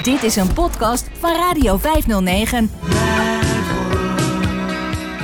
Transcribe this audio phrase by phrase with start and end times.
[0.00, 2.70] Dit is een podcast van Radio 509.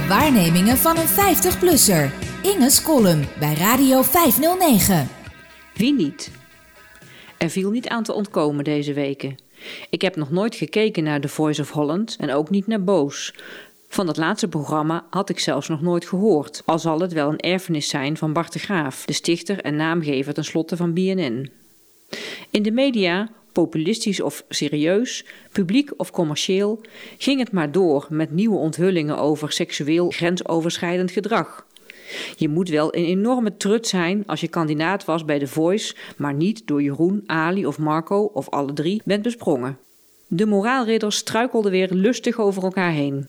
[0.08, 2.12] Waarnemingen van een 50-plusser.
[2.42, 5.08] Inge's column bij Radio 509.
[5.74, 6.30] Wie niet?
[7.38, 9.36] Er viel niet aan te ontkomen deze weken.
[9.90, 13.34] Ik heb nog nooit gekeken naar The Voice of Holland en ook niet naar Boos.
[13.88, 17.40] Van dat laatste programma had ik zelfs nog nooit gehoord, al zal het wel een
[17.40, 21.50] erfenis zijn van Bart de Graaf, de stichter en naamgever tenslotte van BNN.
[22.50, 26.80] In de media, populistisch of serieus, publiek of commercieel,
[27.18, 31.66] ging het maar door met nieuwe onthullingen over seksueel grensoverschrijdend gedrag.
[32.36, 36.34] Je moet wel een enorme trut zijn als je kandidaat was bij The Voice, maar
[36.34, 39.78] niet door Jeroen, Ali of Marco of alle drie bent besprongen.
[40.26, 43.28] De moraalridders struikelden weer lustig over elkaar heen.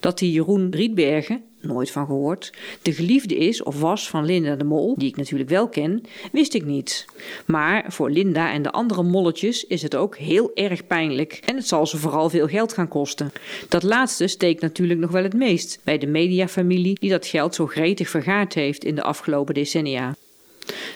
[0.00, 4.64] Dat die Jeroen Rietbergen, nooit van gehoord, de geliefde is of was van Linda de
[4.64, 7.06] Mol, die ik natuurlijk wel ken, wist ik niet.
[7.46, 11.66] Maar voor Linda en de andere molletjes is het ook heel erg pijnlijk en het
[11.66, 13.32] zal ze vooral veel geld gaan kosten.
[13.68, 17.66] Dat laatste steekt natuurlijk nog wel het meest bij de mediafamilie die dat geld zo
[17.66, 20.14] gretig vergaard heeft in de afgelopen decennia.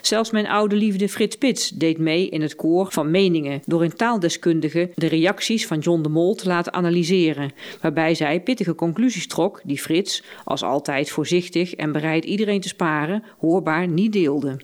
[0.01, 3.97] Zelfs mijn oude liefde Frits Pits deed mee in het koor van meningen door een
[3.97, 9.61] taaldeskundige de reacties van John de Mol te laten analyseren, waarbij zij pittige conclusies trok
[9.65, 14.57] die Frits, als altijd voorzichtig en bereid iedereen te sparen, hoorbaar niet deelde.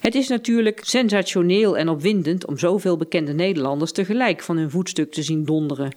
[0.00, 5.22] Het is natuurlijk sensationeel en opwindend om zoveel bekende Nederlanders tegelijk van hun voetstuk te
[5.22, 5.90] zien donderen.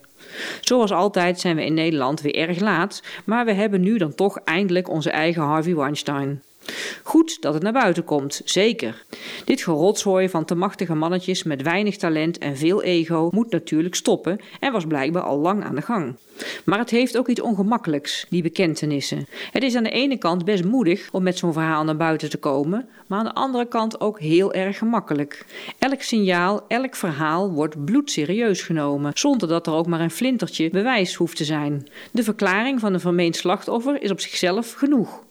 [0.61, 4.39] Zoals altijd zijn we in Nederland weer erg laat, maar we hebben nu dan toch
[4.43, 6.41] eindelijk onze eigen Harvey Weinstein.
[7.03, 9.05] Goed dat het naar buiten komt, zeker.
[9.45, 14.39] Dit gerotshooi van te machtige mannetjes met weinig talent en veel ego moet natuurlijk stoppen
[14.59, 16.15] en was blijkbaar al lang aan de gang.
[16.63, 19.27] Maar het heeft ook iets ongemakkelijks, die bekentenissen.
[19.51, 22.37] Het is aan de ene kant best moedig om met zo'n verhaal naar buiten te
[22.37, 25.45] komen, maar aan de andere kant ook heel erg gemakkelijk.
[25.79, 31.15] Elk signaal, elk verhaal wordt bloedserieus genomen, zonder dat er ook maar een flintertje bewijs
[31.15, 31.87] hoeft te zijn.
[32.11, 35.23] De verklaring van een vermeend slachtoffer is op zichzelf genoeg.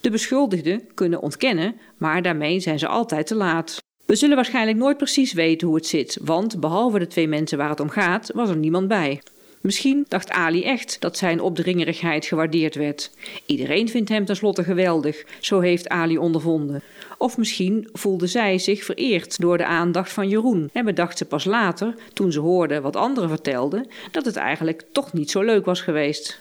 [0.00, 3.82] De beschuldigden kunnen ontkennen, maar daarmee zijn ze altijd te laat.
[4.06, 7.68] We zullen waarschijnlijk nooit precies weten hoe het zit, want behalve de twee mensen waar
[7.68, 9.20] het om gaat, was er niemand bij.
[9.64, 13.10] Misschien dacht Ali echt dat zijn opdringerigheid gewaardeerd werd.
[13.46, 16.82] Iedereen vindt hem tenslotte geweldig, zo heeft Ali ondervonden.
[17.18, 21.44] Of misschien voelde zij zich vereerd door de aandacht van Jeroen en bedacht ze pas
[21.44, 25.80] later, toen ze hoorde wat anderen vertelden, dat het eigenlijk toch niet zo leuk was
[25.80, 26.38] geweest.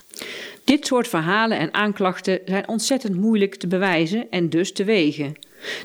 [0.63, 5.33] Dit soort verhalen en aanklachten zijn ontzettend moeilijk te bewijzen en dus te wegen.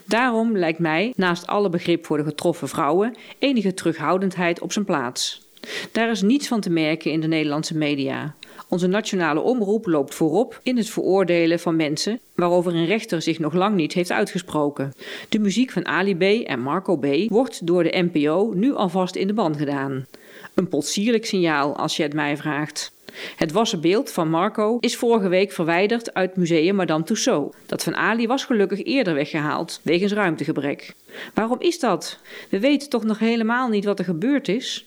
[0.04, 5.46] Daarom lijkt mij, naast alle begrip voor de getroffen vrouwen, enige terughoudendheid op zijn plaats.
[5.92, 8.34] Daar is niets van te merken in de Nederlandse media.
[8.68, 13.54] Onze nationale omroep loopt voorop in het veroordelen van mensen waarover een rechter zich nog
[13.54, 14.92] lang niet heeft uitgesproken.
[15.28, 16.46] De muziek van Ali B.
[16.46, 17.06] en Marco B.
[17.28, 20.06] wordt door de NPO nu alvast in de band gedaan.
[20.54, 22.92] Een potsierlijk signaal als je het mij vraagt.
[23.36, 27.56] Het wassenbeeld van Marco is vorige week verwijderd uit museum Madame Tussauds.
[27.66, 30.94] Dat van Ali was gelukkig eerder weggehaald, wegens ruimtegebrek.
[31.34, 32.18] Waarom is dat?
[32.50, 34.86] We weten toch nog helemaal niet wat er gebeurd is?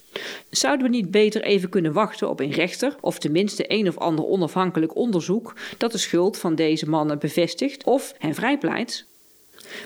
[0.49, 4.25] Zouden we niet beter even kunnen wachten op een rechter, of tenminste een of ander
[4.25, 9.05] onafhankelijk onderzoek dat de schuld van deze mannen bevestigt of hen vrijpleit?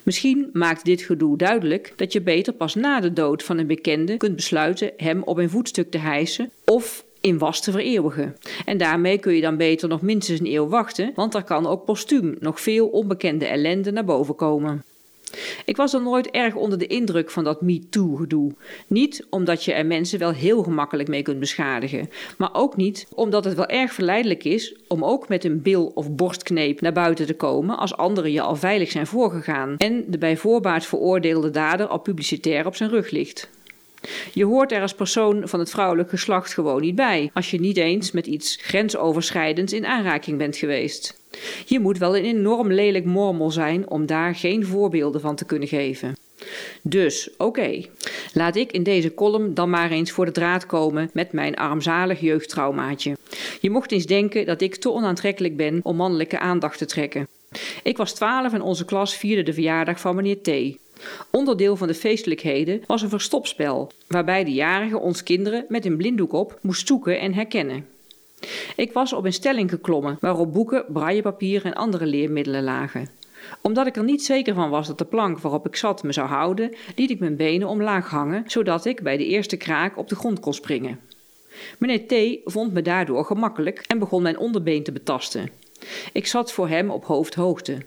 [0.04, 4.18] Misschien maakt dit gedoe duidelijk dat je beter pas na de dood van een bekende
[4.18, 8.36] kunt besluiten hem op een voetstuk te hijsen of in was te vereeuwigen.
[8.66, 11.86] En daarmee kun je dan beter nog minstens een eeuw wachten, want er kan ook
[11.86, 14.84] postuum nog veel onbekende ellende naar boven komen.
[15.66, 18.52] Ik was dan nooit erg onder de indruk van dat MeToo-gedoe.
[18.88, 23.46] Niet omdat je er mensen wel heel gemakkelijk mee kunt beschadigen, maar ook niet omdat
[23.46, 27.36] het wel erg verleidelijk is om ook met een bil of borstkneep naar buiten te
[27.36, 32.00] komen als anderen je al veilig zijn voorgegaan en de bij voorbaat veroordeelde dader al
[32.00, 33.50] publicitair op zijn rug ligt.
[34.34, 37.78] Je hoort er als persoon van het vrouwelijk geslacht gewoon niet bij, als je niet
[37.78, 41.20] eens met iets grensoverschrijdends in aanraking bent geweest.
[41.66, 45.68] Je moet wel een enorm lelijk mormel zijn om daar geen voorbeelden van te kunnen
[45.68, 46.16] geven.
[46.82, 47.86] Dus, oké,
[48.34, 52.20] laat ik in deze column dan maar eens voor de draad komen met mijn armzalig
[52.20, 53.18] jeugdtraumaatje.
[53.62, 57.28] Je mocht eens denken dat ik te onaantrekkelijk ben om mannelijke aandacht te trekken.
[57.84, 60.78] Ik was twaalf en onze klas vierde de verjaardag van meneer T.
[61.32, 66.34] Onderdeel van de feestelijkheden was een verstopspel, waarbij de jarige ons kinderen met een blinddoek
[66.34, 67.88] op moest zoeken en herkennen.
[68.76, 73.10] Ik was op een stelling geklommen waarop boeken, braillepapier en andere leermiddelen lagen.
[73.62, 76.28] Omdat ik er niet zeker van was dat de plank waarop ik zat me zou
[76.28, 80.16] houden, liet ik mijn benen omlaag hangen, zodat ik bij de eerste kraak op de
[80.16, 81.00] grond kon springen.
[81.78, 82.42] Meneer T.
[82.52, 85.50] vond me daardoor gemakkelijk en begon mijn onderbeen te betasten.
[86.14, 87.78] Ik zat voor hem op hoofdhoogte.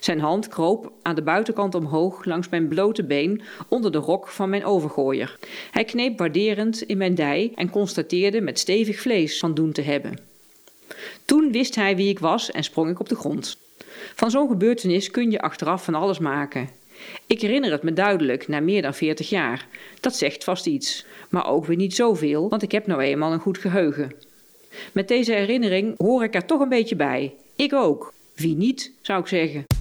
[0.00, 4.50] Zijn hand kroop aan de buitenkant omhoog langs mijn blote been onder de rok van
[4.50, 5.38] mijn overgooier.
[5.70, 10.18] Hij kneep waarderend in mijn dij en constateerde met stevig vlees van doen te hebben.
[11.24, 13.56] Toen wist hij wie ik was en sprong ik op de grond.
[14.14, 16.68] Van zo'n gebeurtenis kun je achteraf van alles maken.
[17.26, 19.66] Ik herinner het me duidelijk na meer dan 40 jaar.
[20.00, 21.06] Dat zegt vast iets.
[21.30, 24.12] Maar ook weer niet zoveel, want ik heb nou eenmaal een goed geheugen.
[24.92, 27.34] Met deze herinnering hoor ik er toch een beetje bij.
[27.56, 28.12] Ik ook.
[28.34, 29.77] Wie niet, zou ik zeggen.